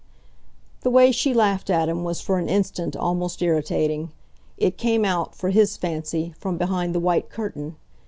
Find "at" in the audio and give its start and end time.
1.69-1.87